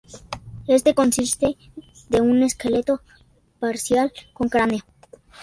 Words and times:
Este 0.67 0.95
consiste 0.95 1.57
de 2.09 2.21
un 2.21 2.41
esqueleto 2.41 3.01
parcial 3.59 4.11
con 4.33 4.49
cráneo. 4.49 4.81